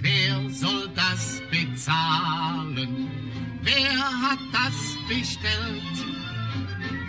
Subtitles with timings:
[0.00, 3.10] Wer soll das bezahlen?
[3.62, 5.82] Wer hat das bestellt?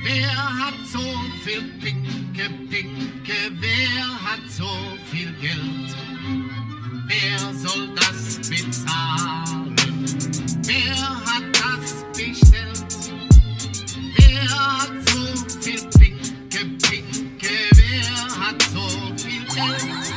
[0.03, 0.99] Wer hat so
[1.43, 3.51] viel Pinke, Pinke?
[3.59, 4.69] Wer hat so
[5.11, 5.95] viel Geld?
[7.07, 10.05] Wer soll das bezahlen?
[10.63, 13.13] Wer hat das bestellt?
[14.15, 17.53] Wer hat so viel Pinke, Pinke?
[17.75, 18.87] Wer hat so
[19.17, 20.08] viel Geld?